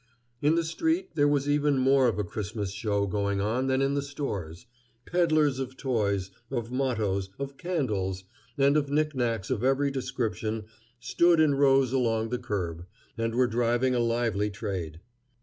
In 0.41 0.55
the 0.55 0.63
street 0.63 1.11
there 1.13 1.27
was 1.27 1.47
even 1.47 1.77
more 1.77 2.07
of 2.07 2.17
a 2.17 2.23
Christmas 2.23 2.71
show 2.71 3.05
going 3.05 3.39
on 3.39 3.67
than 3.67 3.83
in 3.83 3.93
the 3.93 4.01
stores. 4.01 4.65
Peddlers 5.05 5.59
of 5.59 5.77
toys, 5.77 6.31
of 6.49 6.71
mottos, 6.71 7.29
of 7.37 7.55
candles, 7.55 8.23
and 8.57 8.75
of 8.77 8.89
knickknacks 8.89 9.51
of 9.51 9.63
every 9.63 9.91
description 9.91 10.63
stood 10.99 11.39
in 11.39 11.53
rows 11.53 11.93
along 11.93 12.29
the 12.29 12.39
curb, 12.39 12.87
and 13.15 13.35
were 13.35 13.45
driving 13.45 13.93
a 13.93 13.99
lively 13.99 14.49
trade. 14.49 15.01